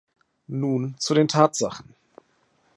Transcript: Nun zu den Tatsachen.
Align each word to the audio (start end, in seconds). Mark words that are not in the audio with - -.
Nun 0.47 0.95
zu 0.97 1.13
den 1.13 1.27
Tatsachen. 1.27 1.93